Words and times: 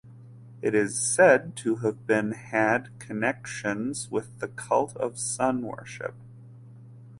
It 0.63 0.73
is 0.73 0.99
said 0.99 1.55
to 1.57 1.75
have 1.75 2.07
been 2.07 2.31
had 2.31 2.89
connections 2.97 4.09
with 4.09 4.39
the 4.39 4.47
cult 4.47 4.95
of 4.97 5.19
sun 5.19 5.61
worship. 5.61 6.15